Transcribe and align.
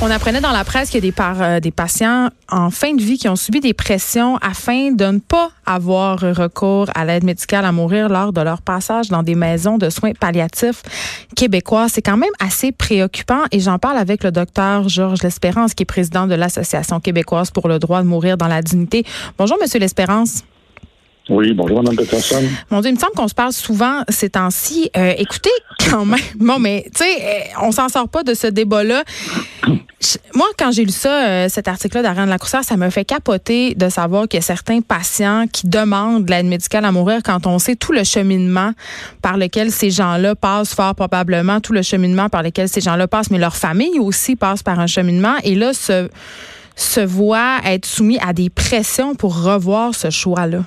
On 0.00 0.12
apprenait 0.12 0.40
dans 0.40 0.52
la 0.52 0.62
presse 0.62 0.90
qu'il 0.90 1.04
y 1.04 1.12
a 1.16 1.34
euh, 1.42 1.60
des 1.60 1.72
patients 1.72 2.28
en 2.48 2.70
fin 2.70 2.94
de 2.94 3.02
vie 3.02 3.18
qui 3.18 3.28
ont 3.28 3.34
subi 3.34 3.58
des 3.58 3.74
pressions 3.74 4.36
afin 4.36 4.92
de 4.92 5.04
ne 5.06 5.18
pas 5.18 5.50
avoir 5.66 6.20
recours 6.20 6.86
à 6.94 7.04
l'aide 7.04 7.24
médicale 7.24 7.64
à 7.64 7.72
mourir 7.72 8.08
lors 8.08 8.32
de 8.32 8.40
leur 8.40 8.62
passage 8.62 9.08
dans 9.08 9.24
des 9.24 9.34
maisons 9.34 9.76
de 9.76 9.90
soins 9.90 10.12
palliatifs 10.12 10.82
québécois. 11.34 11.88
C'est 11.88 12.00
quand 12.00 12.16
même 12.16 12.30
assez 12.38 12.70
préoccupant 12.70 13.42
et 13.50 13.58
j'en 13.58 13.80
parle 13.80 13.98
avec 13.98 14.22
le 14.22 14.30
docteur 14.30 14.88
Georges 14.88 15.24
L'Espérance 15.24 15.74
qui 15.74 15.82
est 15.82 15.86
président 15.86 16.28
de 16.28 16.34
l'Association 16.36 17.00
québécoise 17.00 17.50
pour 17.50 17.66
le 17.66 17.80
droit 17.80 18.00
de 18.00 18.06
mourir 18.06 18.36
dans 18.36 18.46
la 18.46 18.62
dignité. 18.62 19.04
Bonjour, 19.36 19.58
Monsieur 19.60 19.80
L'Espérance. 19.80 20.44
Oui, 21.28 21.52
bonjour, 21.52 21.82
Mme 21.82 21.96
Peterson. 21.96 22.42
Mon 22.70 22.80
Dieu, 22.80 22.90
il 22.90 22.94
me 22.94 22.98
semble 22.98 23.12
qu'on 23.12 23.28
se 23.28 23.34
parle 23.34 23.52
souvent 23.52 24.02
ces 24.08 24.30
temps-ci. 24.30 24.90
Euh, 24.96 25.12
écoutez, 25.18 25.50
quand 25.90 26.06
même, 26.06 26.18
bon, 26.36 26.58
mais 26.58 26.84
tu 26.94 27.04
sais, 27.04 27.22
euh, 27.22 27.40
on 27.62 27.70
s'en 27.70 27.88
sort 27.88 28.08
pas 28.08 28.22
de 28.22 28.32
ce 28.32 28.46
débat-là. 28.46 29.04
Moi, 30.34 30.46
quand 30.56 30.70
j'ai 30.72 30.84
lu 30.84 30.92
ça, 30.92 31.28
euh, 31.28 31.48
cet 31.50 31.68
article-là 31.68 32.02
d'Ariane 32.02 32.30
Lacoussard, 32.30 32.64
ça 32.64 32.76
me 32.76 32.88
fait 32.88 33.04
capoter 33.04 33.74
de 33.74 33.90
savoir 33.90 34.26
qu'il 34.26 34.38
y 34.38 34.42
a 34.42 34.46
certains 34.46 34.80
patients 34.80 35.44
qui 35.52 35.66
demandent 35.66 36.24
de 36.24 36.30
l'aide 36.30 36.46
médicale 36.46 36.84
à 36.86 36.92
mourir 36.92 37.20
quand 37.22 37.46
on 37.46 37.58
sait 37.58 37.76
tout 37.76 37.92
le 37.92 38.04
cheminement 38.04 38.72
par 39.20 39.36
lequel 39.36 39.70
ces 39.70 39.90
gens-là 39.90 40.34
passent, 40.34 40.72
fort 40.74 40.94
probablement, 40.94 41.60
tout 41.60 41.72
le 41.72 41.82
cheminement 41.82 42.28
par 42.30 42.42
lequel 42.42 42.68
ces 42.68 42.80
gens-là 42.80 43.06
passent, 43.06 43.30
mais 43.30 43.38
leur 43.38 43.56
famille 43.56 43.98
aussi 43.98 44.34
passe 44.34 44.62
par 44.62 44.80
un 44.80 44.86
cheminement. 44.86 45.34
Et 45.42 45.56
là, 45.56 45.74
se, 45.74 46.08
se 46.76 47.00
voit 47.00 47.58
être 47.66 47.84
soumis 47.84 48.18
à 48.20 48.32
des 48.32 48.48
pressions 48.48 49.14
pour 49.14 49.42
revoir 49.42 49.94
ce 49.94 50.08
choix-là. 50.08 50.62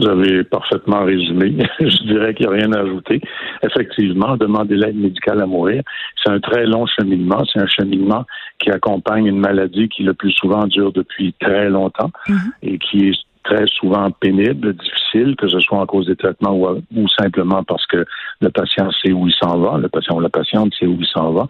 Vous 0.00 0.08
avez 0.08 0.44
parfaitement 0.44 1.04
résumé. 1.04 1.56
Je 1.80 2.02
dirais 2.04 2.34
qu'il 2.34 2.48
n'y 2.48 2.54
a 2.54 2.56
rien 2.56 2.72
à 2.72 2.80
ajouter. 2.80 3.20
Effectivement, 3.62 4.36
demander 4.36 4.76
l'aide 4.76 4.96
médicale 4.96 5.42
à 5.42 5.46
mourir, 5.46 5.82
c'est 6.22 6.30
un 6.30 6.40
très 6.40 6.64
long 6.64 6.86
cheminement. 6.86 7.42
C'est 7.52 7.60
un 7.60 7.66
cheminement 7.66 8.24
qui 8.58 8.70
accompagne 8.70 9.26
une 9.26 9.40
maladie 9.40 9.88
qui 9.88 10.02
le 10.02 10.14
plus 10.14 10.32
souvent 10.32 10.66
dure 10.66 10.92
depuis 10.92 11.34
très 11.40 11.68
longtemps 11.68 12.10
mm-hmm. 12.28 12.50
et 12.62 12.78
qui 12.78 13.08
est 13.08 13.18
très 13.42 13.66
souvent 13.66 14.10
pénible, 14.10 14.74
difficile, 14.74 15.34
que 15.36 15.48
ce 15.48 15.60
soit 15.60 15.78
en 15.78 15.86
cause 15.86 16.06
des 16.06 16.16
traitements 16.16 16.54
ou, 16.54 16.82
ou, 16.94 17.08
simplement 17.18 17.64
parce 17.64 17.86
que 17.86 18.04
le 18.40 18.50
patient 18.50 18.90
sait 19.02 19.12
où 19.12 19.26
il 19.26 19.34
s'en 19.34 19.58
va, 19.58 19.78
le 19.78 19.88
patient 19.88 20.16
ou 20.16 20.20
la 20.20 20.28
patiente 20.28 20.72
sait 20.78 20.86
où 20.86 20.96
il 21.00 21.06
s'en 21.06 21.32
va. 21.32 21.46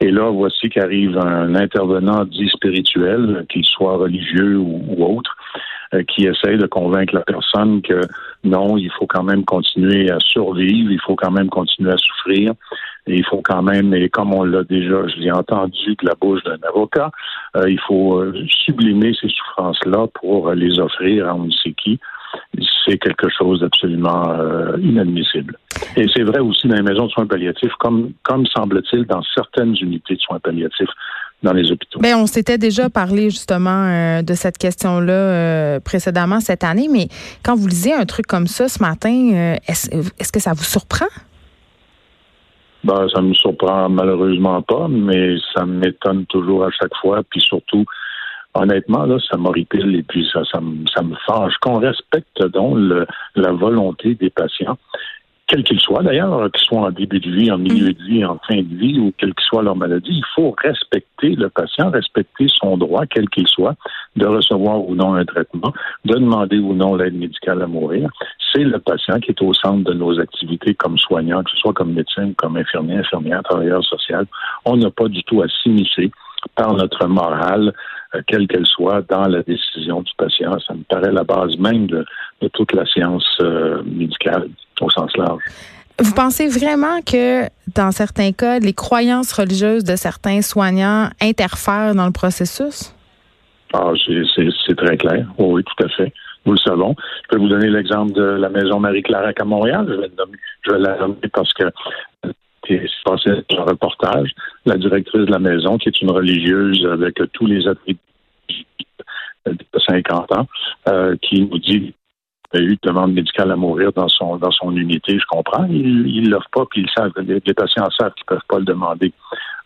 Et 0.00 0.10
là, 0.10 0.30
voici 0.30 0.68
qu'arrive 0.70 1.18
un 1.18 1.54
intervenant 1.54 2.24
dit 2.24 2.48
spirituel, 2.48 3.44
qu'il 3.48 3.64
soit 3.64 3.96
religieux 3.96 4.58
ou, 4.58 4.82
ou 4.88 5.04
autre, 5.18 5.36
qui 6.02 6.26
essaye 6.26 6.58
de 6.58 6.66
convaincre 6.66 7.14
la 7.14 7.22
personne 7.22 7.82
que 7.82 8.00
non, 8.44 8.76
il 8.76 8.90
faut 8.92 9.06
quand 9.06 9.22
même 9.22 9.44
continuer 9.44 10.10
à 10.10 10.18
survivre, 10.20 10.90
il 10.90 11.00
faut 11.00 11.16
quand 11.16 11.30
même 11.30 11.48
continuer 11.48 11.92
à 11.92 11.96
souffrir, 11.96 12.52
et 13.06 13.16
il 13.16 13.24
faut 13.24 13.42
quand 13.42 13.62
même, 13.62 13.94
et 13.94 14.08
comme 14.08 14.34
on 14.34 14.44
l'a 14.44 14.64
déjà, 14.64 15.06
je 15.08 15.16
l'ai 15.20 15.30
entendu 15.30 15.94
de 16.00 16.06
la 16.06 16.14
bouche 16.14 16.42
d'un 16.44 16.58
avocat, 16.68 17.10
euh, 17.56 17.70
il 17.70 17.80
faut 17.80 18.18
euh, 18.18 18.34
sublimer 18.48 19.14
ces 19.20 19.28
souffrances-là 19.28 20.06
pour 20.14 20.50
les 20.52 20.78
offrir 20.78 21.28
à 21.28 21.34
on 21.34 21.44
ne 21.44 21.52
sait 21.52 21.72
qui. 21.72 21.98
C'est 22.84 22.98
quelque 22.98 23.30
chose 23.30 23.60
d'absolument 23.60 24.24
inadmissible. 24.78 25.56
Et 25.96 26.06
c'est 26.14 26.24
vrai 26.24 26.40
aussi 26.40 26.66
dans 26.66 26.74
les 26.74 26.82
maisons 26.82 27.06
de 27.06 27.10
soins 27.10 27.26
palliatifs, 27.26 27.72
comme, 27.78 28.12
comme 28.24 28.44
semble-t-il 28.46 29.06
dans 29.06 29.22
certaines 29.34 29.74
unités 29.80 30.16
de 30.16 30.20
soins 30.20 30.40
palliatifs 30.40 30.90
dans 31.44 31.52
les 31.52 31.70
hôpitaux. 31.70 32.00
Bien, 32.00 32.18
on 32.18 32.26
s'était 32.26 32.58
déjà 32.58 32.90
parlé 32.90 33.30
justement 33.30 33.86
euh, 33.86 34.22
de 34.22 34.34
cette 34.34 34.58
question-là 34.58 35.12
euh, 35.12 35.80
précédemment 35.80 36.40
cette 36.40 36.64
année, 36.64 36.88
mais 36.90 37.06
quand 37.44 37.54
vous 37.54 37.68
lisez 37.68 37.92
un 37.92 38.06
truc 38.06 38.26
comme 38.26 38.48
ça 38.48 38.68
ce 38.68 38.82
matin, 38.82 39.30
euh, 39.32 39.56
est-ce 39.68 40.32
que 40.32 40.40
ça 40.40 40.52
vous 40.54 40.64
surprend? 40.64 41.06
Ben, 42.82 43.06
ça 43.14 43.22
me 43.22 43.32
surprend 43.34 43.88
malheureusement 43.88 44.60
pas, 44.62 44.88
mais 44.88 45.36
ça 45.54 45.64
m'étonne 45.64 46.26
toujours 46.26 46.64
à 46.64 46.70
chaque 46.70 46.94
fois, 47.00 47.22
puis 47.30 47.40
surtout, 47.40 47.84
honnêtement, 48.54 49.04
là, 49.04 49.18
ça 49.30 49.36
m'horripile 49.36 49.94
et 49.96 50.02
puis 50.02 50.26
ça, 50.32 50.42
ça, 50.50 50.60
me, 50.60 50.84
ça 50.94 51.02
me 51.02 51.14
fâche. 51.26 51.54
Qu'on 51.60 51.78
respecte 51.78 52.42
donc 52.52 52.78
la 53.36 53.52
volonté 53.52 54.14
des 54.14 54.30
patients 54.30 54.78
quel 55.54 55.62
qu'il 55.62 55.80
soit 55.80 56.02
d'ailleurs, 56.02 56.50
qu'ils 56.50 56.66
soient 56.66 56.88
en 56.88 56.90
début 56.90 57.20
de 57.20 57.30
vie, 57.30 57.48
en 57.48 57.58
milieu 57.58 57.92
de 57.92 58.02
vie, 58.02 58.24
en 58.24 58.40
fin 58.48 58.56
de 58.56 58.74
vie 58.74 58.98
ou 58.98 59.12
quelle 59.16 59.32
que 59.32 59.42
soit 59.44 59.62
leur 59.62 59.76
maladie, 59.76 60.10
il 60.10 60.24
faut 60.34 60.52
respecter 60.60 61.36
le 61.36 61.48
patient, 61.48 61.90
respecter 61.90 62.46
son 62.48 62.76
droit, 62.76 63.06
quel 63.06 63.28
qu'il 63.28 63.46
soit, 63.46 63.76
de 64.16 64.26
recevoir 64.26 64.80
ou 64.80 64.96
non 64.96 65.14
un 65.14 65.24
traitement, 65.24 65.72
de 66.04 66.14
demander 66.14 66.58
ou 66.58 66.74
non 66.74 66.96
l'aide 66.96 67.14
médicale 67.14 67.62
à 67.62 67.68
mourir. 67.68 68.10
C'est 68.52 68.64
le 68.64 68.80
patient 68.80 69.20
qui 69.20 69.30
est 69.30 69.42
au 69.42 69.54
centre 69.54 69.84
de 69.84 69.94
nos 69.94 70.18
activités 70.18 70.74
comme 70.74 70.98
soignant, 70.98 71.44
que 71.44 71.52
ce 71.52 71.58
soit 71.58 71.72
comme 71.72 71.92
médecin, 71.92 72.32
comme 72.36 72.56
infirmier, 72.56 72.96
infirmière, 72.96 73.44
travailleur 73.44 73.84
social. 73.84 74.26
On 74.64 74.76
n'a 74.76 74.90
pas 74.90 75.06
du 75.06 75.22
tout 75.22 75.40
à 75.40 75.46
s'immiscer 75.62 76.10
par 76.56 76.74
notre 76.74 77.06
morale, 77.06 77.72
euh, 78.16 78.22
quelle 78.26 78.48
qu'elle 78.48 78.66
soit, 78.66 79.02
dans 79.08 79.28
la 79.28 79.42
décision 79.42 80.02
du 80.02 80.12
patient. 80.18 80.58
Ça 80.66 80.74
me 80.74 80.82
paraît 80.82 81.12
la 81.12 81.22
base 81.22 81.56
même 81.58 81.86
de, 81.86 82.04
toute 82.52 82.72
la 82.74 82.84
science 82.86 83.24
euh, 83.40 83.82
médicale 83.84 84.48
au 84.80 84.90
sens 84.90 85.16
large. 85.16 85.42
Vous 86.00 86.12
pensez 86.12 86.48
vraiment 86.48 87.00
que 87.02 87.44
dans 87.74 87.92
certains 87.92 88.32
cas, 88.32 88.58
les 88.58 88.72
croyances 88.72 89.32
religieuses 89.32 89.84
de 89.84 89.94
certains 89.94 90.42
soignants 90.42 91.08
interfèrent 91.20 91.94
dans 91.94 92.06
le 92.06 92.12
processus? 92.12 92.94
Ah, 93.72 93.92
c'est 94.06 94.76
très 94.76 94.96
clair. 94.96 95.26
oui, 95.38 95.62
tout 95.62 95.84
à 95.84 95.88
fait. 95.88 96.12
Nous 96.46 96.52
le 96.52 96.58
savons. 96.58 96.94
Je 97.24 97.28
peux 97.30 97.38
vous 97.38 97.48
donner 97.48 97.70
l'exemple 97.70 98.12
de 98.12 98.22
la 98.22 98.48
maison 98.48 98.78
Marie-Clarac 98.78 99.40
à 99.40 99.44
Montréal. 99.44 99.86
Je 99.88 99.94
vais, 99.94 100.10
je 100.62 100.72
vais 100.72 100.78
la 100.78 100.98
nommer 100.98 101.16
parce 101.32 101.52
que 101.54 101.64
c'est 102.66 102.86
passé 103.04 103.30
un 103.56 103.62
reportage. 103.62 104.30
La 104.66 104.76
directrice 104.76 105.26
de 105.26 105.32
la 105.32 105.38
maison, 105.38 105.78
qui 105.78 105.88
est 105.88 106.02
une 106.02 106.10
religieuse 106.10 106.86
avec 106.86 107.20
tous 107.32 107.46
les 107.46 107.66
attributs 107.66 107.98
de 109.46 109.56
50 109.86 110.32
ans, 110.32 110.46
euh, 110.88 111.16
qui 111.22 111.42
nous 111.42 111.58
dit 111.58 111.94
a 112.56 112.60
eu 112.60 112.74
de 112.74 112.88
demande 112.88 113.12
médicale 113.12 113.50
à 113.50 113.56
mourir 113.56 113.92
dans 113.92 114.08
son 114.08 114.36
dans 114.36 114.50
son 114.50 114.76
unité, 114.76 115.18
je 115.18 115.26
comprends. 115.28 115.64
Ils 115.66 116.22
ne 116.22 116.30
l'offrent 116.30 116.50
pas, 116.50 116.64
puis 116.70 116.82
ils 116.82 116.90
savent, 116.96 117.12
les, 117.18 117.40
les 117.44 117.54
patients 117.54 117.88
savent 117.98 118.12
qu'ils 118.14 118.24
ne 118.30 118.36
peuvent 118.36 118.48
pas 118.48 118.58
le 118.58 118.64
demander. 118.64 119.12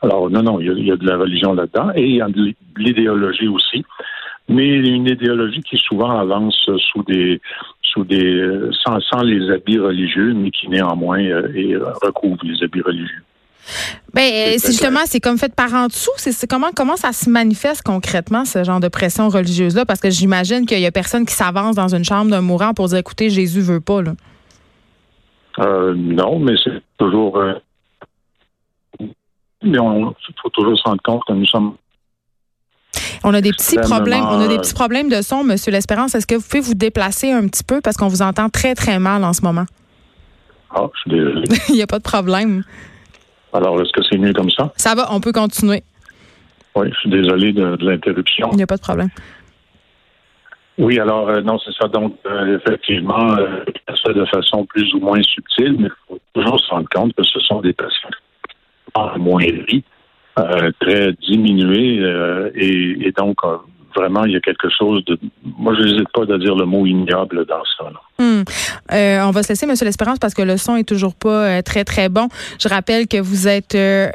Alors, 0.00 0.30
non, 0.30 0.42
non, 0.42 0.60
il 0.60 0.86
y 0.86 0.92
a, 0.92 0.96
de 0.96 1.06
la 1.06 1.16
religion 1.16 1.54
là-dedans 1.54 1.90
et 1.94 2.04
il 2.04 2.16
y 2.16 2.22
a 2.22 2.28
de 2.28 2.54
l'idéologie 2.76 3.48
aussi. 3.48 3.84
Mais 4.48 4.66
une 4.66 5.06
idéologie 5.06 5.60
qui 5.60 5.76
souvent 5.76 6.18
avance 6.18 6.70
sous 6.78 7.02
des 7.02 7.40
sous 7.82 8.04
des 8.04 8.50
sans, 8.84 9.00
sans 9.00 9.22
les 9.22 9.50
habits 9.50 9.78
religieux, 9.78 10.32
mais 10.34 10.50
qui 10.50 10.68
néanmoins 10.68 11.22
euh, 11.22 11.80
recouvre 12.02 12.38
les 12.44 12.62
habits 12.62 12.80
religieux. 12.82 13.22
Ben, 14.14 14.58
c'est 14.58 14.68
justement, 14.68 15.00
c'est 15.04 15.20
comme 15.20 15.38
fait 15.38 15.54
par 15.54 15.72
en 15.74 15.86
dessous. 15.86 16.10
C'est 16.16 16.46
comment 16.48 16.70
comment 16.74 16.96
ça 16.96 17.12
se 17.12 17.28
manifeste 17.28 17.82
concrètement 17.82 18.44
ce 18.44 18.64
genre 18.64 18.80
de 18.80 18.88
pression 18.88 19.28
religieuse 19.28 19.74
là 19.74 19.84
Parce 19.84 20.00
que 20.00 20.10
j'imagine 20.10 20.66
qu'il 20.66 20.80
y 20.80 20.86
a 20.86 20.92
personne 20.92 21.26
qui 21.26 21.34
s'avance 21.34 21.76
dans 21.76 21.94
une 21.94 22.04
chambre 22.04 22.30
d'un 22.30 22.40
mourant 22.40 22.74
pour 22.74 22.88
dire, 22.88 22.98
écoutez, 22.98 23.30
Jésus 23.30 23.60
veut 23.60 23.80
pas 23.80 24.02
là. 24.02 24.12
Euh, 25.58 25.94
non, 25.96 26.38
mais 26.38 26.54
c'est 26.62 26.82
toujours. 26.98 27.38
Euh, 27.38 27.54
mais 29.62 29.78
il 29.78 30.34
faut 30.40 30.50
toujours 30.50 30.78
se 30.78 30.84
rendre 30.84 31.02
compte 31.02 31.22
que 31.26 31.32
nous 31.32 31.46
sommes. 31.46 31.74
On 33.24 33.34
a 33.34 33.40
des 33.40 33.50
petits 33.50 33.76
problèmes. 33.76 34.24
On 34.24 34.40
a 34.40 34.48
des 34.48 34.58
petits 34.58 34.74
problèmes 34.74 35.08
de 35.08 35.20
son, 35.22 35.42
Monsieur 35.42 35.72
L'Espérance. 35.72 36.14
Est-ce 36.14 36.26
que 36.26 36.36
vous 36.36 36.42
pouvez 36.48 36.60
vous 36.60 36.74
déplacer 36.74 37.32
un 37.32 37.46
petit 37.48 37.64
peu? 37.64 37.80
Parce 37.80 37.96
qu'on 37.96 38.08
vous 38.08 38.22
entend 38.22 38.48
très 38.48 38.74
très 38.74 38.98
mal 38.98 39.24
en 39.24 39.32
ce 39.32 39.42
moment? 39.42 39.66
Ah, 40.70 40.86
je 40.94 41.00
suis 41.00 41.10
désolé. 41.10 41.44
il 41.70 41.74
n'y 41.74 41.82
a 41.82 41.86
pas 41.86 41.98
de 41.98 42.04
problème. 42.04 42.62
Alors, 43.52 43.80
est-ce 43.80 43.92
que 43.92 44.02
c'est 44.02 44.18
mieux 44.18 44.32
comme 44.32 44.50
ça? 44.50 44.72
Ça 44.76 44.94
va, 44.94 45.08
on 45.12 45.20
peut 45.20 45.32
continuer. 45.32 45.82
Oui, 46.76 46.90
je 46.92 47.00
suis 47.00 47.10
désolé 47.10 47.52
de, 47.52 47.76
l'interruption. 47.80 48.50
Il 48.52 48.56
n'y 48.56 48.62
a 48.62 48.66
pas 48.66 48.76
de 48.76 48.82
problème. 48.82 49.08
Oui, 50.78 50.98
alors, 51.00 51.28
euh, 51.28 51.40
non, 51.40 51.58
c'est 51.58 51.72
ça. 51.72 51.88
Donc, 51.88 52.16
euh, 52.26 52.58
effectivement, 52.58 53.36
euh, 53.36 53.64
ça 54.04 54.12
de 54.12 54.24
façon 54.26 54.64
plus 54.64 54.92
ou 54.94 55.00
moins 55.00 55.20
subtile, 55.22 55.76
mais 55.78 55.88
il 55.88 56.06
faut 56.06 56.20
toujours 56.34 56.60
se 56.60 56.70
rendre 56.70 56.88
compte 56.94 57.12
que 57.14 57.24
ce 57.24 57.40
sont 57.40 57.60
des 57.60 57.72
patients 57.72 58.10
en 58.94 59.18
moindrie, 59.18 59.84
très 60.80 61.12
diminués, 61.14 62.00
et, 62.54 63.12
donc, 63.16 63.38
vraiment, 63.94 64.24
il 64.24 64.32
y 64.32 64.36
a 64.36 64.40
quelque 64.40 64.68
chose 64.70 65.04
de. 65.04 65.18
Moi, 65.58 65.74
je 65.74 65.82
n'hésite 65.82 66.08
pas 66.12 66.22
à 66.22 66.38
dire 66.38 66.54
le 66.54 66.64
mot 66.64 66.86
ignoble 66.86 67.44
dans 67.44 67.62
ça. 67.76 67.90
Hmm. 68.20 68.42
Euh, 68.92 69.20
on 69.22 69.30
va 69.30 69.44
se 69.44 69.48
laisser, 69.50 69.66
Monsieur 69.66 69.86
L'Espérance, 69.86 70.18
parce 70.18 70.34
que 70.34 70.42
le 70.42 70.56
son 70.56 70.76
est 70.76 70.84
toujours 70.84 71.14
pas 71.14 71.44
euh, 71.44 71.62
très, 71.62 71.84
très 71.84 72.08
bon. 72.08 72.28
Je 72.60 72.68
rappelle 72.68 73.06
que 73.06 73.18
vous 73.20 73.46
êtes 73.46 73.76
euh, 73.76 74.10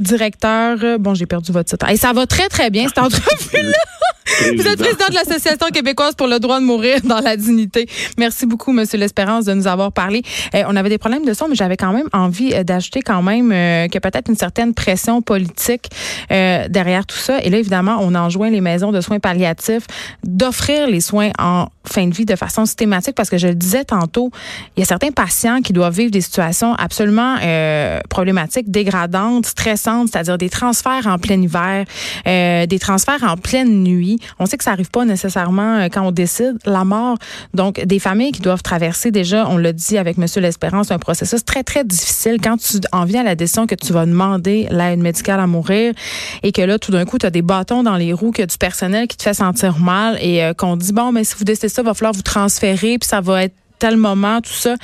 directeur. 0.00 0.98
Bon, 0.98 1.14
j'ai 1.14 1.26
perdu 1.26 1.52
votre 1.52 1.70
titre. 1.70 1.88
Et 1.88 1.96
ça 1.96 2.12
va 2.12 2.26
très, 2.26 2.48
très 2.48 2.70
bien, 2.70 2.88
cette 2.88 2.98
entrevue-là. 2.98 3.78
Vous 4.56 4.66
êtes 4.66 4.78
président 4.78 5.06
de 5.08 5.14
l'Association 5.14 5.68
québécoise 5.72 6.14
pour 6.14 6.26
le 6.26 6.38
droit 6.38 6.60
de 6.60 6.64
mourir 6.64 7.00
dans 7.04 7.20
la 7.20 7.36
dignité. 7.36 7.86
Merci 8.18 8.46
beaucoup, 8.46 8.72
Monsieur 8.72 8.98
L'Espérance, 8.98 9.44
de 9.44 9.54
nous 9.54 9.66
avoir 9.66 9.92
parlé. 9.92 10.22
Eh, 10.52 10.64
on 10.66 10.76
avait 10.76 10.88
des 10.88 10.98
problèmes 10.98 11.24
de 11.24 11.32
son, 11.32 11.48
mais 11.48 11.54
j'avais 11.54 11.76
quand 11.76 11.92
même 11.92 12.08
envie 12.12 12.52
euh, 12.52 12.64
d'ajouter 12.64 13.02
quand 13.02 13.22
même 13.22 13.52
euh, 13.52 13.88
que 13.88 13.98
peut-être 13.98 14.28
une 14.28 14.36
certaine 14.36 14.74
pression 14.74 15.22
politique 15.22 15.88
euh, 16.32 16.68
derrière 16.68 17.06
tout 17.06 17.16
ça. 17.16 17.38
Et 17.42 17.50
là, 17.50 17.58
évidemment, 17.58 17.98
on 18.00 18.14
enjoint 18.14 18.50
les 18.50 18.60
maisons 18.60 18.92
de 18.92 19.00
soins 19.00 19.20
palliatifs 19.20 19.86
d'offrir 20.24 20.88
les 20.88 21.00
soins 21.00 21.30
en 21.38 21.68
fin 21.88 22.06
de 22.06 22.14
vie 22.14 22.24
de 22.24 22.36
façon 22.36 22.66
systématique 22.66 23.14
parce 23.14 23.30
que 23.30 23.38
je 23.38 23.48
le 23.48 23.54
disais 23.54 23.84
tantôt, 23.84 24.30
il 24.76 24.80
y 24.80 24.82
a 24.82 24.86
certains 24.86 25.10
patients 25.10 25.60
qui 25.62 25.72
doivent 25.72 25.94
vivre 25.94 26.10
des 26.10 26.20
situations 26.20 26.74
absolument 26.74 27.36
euh, 27.42 28.00
problématiques, 28.08 28.70
dégradantes, 28.70 29.46
stressantes, 29.46 30.08
c'est-à-dire 30.10 30.38
des 30.38 30.50
transferts 30.50 31.06
en 31.06 31.18
plein 31.18 31.40
hiver, 31.40 31.84
euh, 32.26 32.66
des 32.66 32.78
transferts 32.78 33.22
en 33.22 33.36
pleine 33.36 33.82
nuit. 33.82 34.15
On 34.38 34.46
sait 34.46 34.56
que 34.56 34.64
ça 34.64 34.72
arrive 34.72 34.90
pas 34.90 35.04
nécessairement 35.04 35.78
euh, 35.78 35.88
quand 35.92 36.02
on 36.02 36.12
décide 36.12 36.58
la 36.64 36.84
mort. 36.84 37.16
Donc, 37.54 37.80
des 37.84 37.98
familles 37.98 38.32
qui 38.32 38.40
doivent 38.40 38.62
traverser 38.62 39.10
déjà, 39.10 39.46
on 39.48 39.56
l'a 39.56 39.72
dit 39.72 39.98
avec 39.98 40.18
Monsieur 40.18 40.40
L'Espérance, 40.40 40.90
un 40.90 40.98
processus 40.98 41.44
très, 41.44 41.62
très 41.62 41.84
difficile 41.84 42.38
quand 42.42 42.56
tu 42.56 42.78
en 42.92 43.04
viens 43.04 43.20
à 43.20 43.24
la 43.24 43.34
décision 43.34 43.66
que 43.66 43.74
tu 43.74 43.92
vas 43.92 44.06
demander 44.06 44.66
l'aide 44.70 45.00
médicale 45.00 45.40
à 45.40 45.46
mourir 45.46 45.92
et 46.42 46.52
que 46.52 46.62
là, 46.62 46.78
tout 46.78 46.92
d'un 46.92 47.04
coup, 47.04 47.18
tu 47.18 47.26
as 47.26 47.30
des 47.30 47.42
bâtons 47.42 47.82
dans 47.82 47.96
les 47.96 48.12
roues, 48.12 48.32
que 48.32 48.42
du 48.42 48.58
personnel 48.58 49.08
qui 49.08 49.16
te 49.16 49.22
fait 49.22 49.34
sentir 49.34 49.78
mal 49.78 50.18
et 50.20 50.42
euh, 50.42 50.54
qu'on 50.54 50.76
dit, 50.76 50.92
bon, 50.92 51.12
mais 51.12 51.24
si 51.24 51.34
vous 51.36 51.44
décidez 51.44 51.68
ça, 51.68 51.82
il 51.82 51.84
va 51.84 51.94
falloir 51.94 52.12
vous 52.12 52.22
transférer, 52.22 52.98
puis 52.98 53.08
ça 53.08 53.20
va 53.20 53.44
être 53.44 53.54
tel 53.78 53.96
moment, 53.96 54.40
tout 54.40 54.52
ça. 54.52 54.74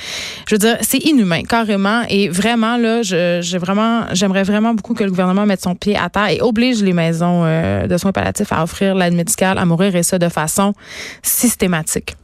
Je 0.48 0.54
veux 0.54 0.58
dire, 0.58 0.76
c'est 0.80 0.98
inhumain, 0.98 1.42
carrément. 1.42 2.02
Et 2.08 2.28
vraiment, 2.28 2.76
là, 2.76 3.02
j'ai 3.02 3.58
vraiment, 3.58 4.06
j'aimerais 4.12 4.42
vraiment 4.42 4.74
beaucoup 4.74 4.94
que 4.94 5.04
le 5.04 5.10
gouvernement 5.10 5.46
mette 5.46 5.62
son 5.62 5.74
pied 5.74 5.96
à 5.96 6.08
terre 6.08 6.28
et 6.28 6.40
oblige 6.40 6.82
les 6.82 6.92
maisons 6.92 7.42
euh, 7.44 7.86
de 7.86 7.96
soins 7.96 8.12
palliatifs 8.12 8.52
à 8.52 8.62
offrir 8.62 8.94
l'aide 8.94 9.14
médicale 9.14 9.58
à 9.58 9.64
mourir 9.64 9.94
et 9.96 10.02
ça 10.02 10.18
de 10.18 10.28
façon 10.28 10.74
systématique. 11.22 12.16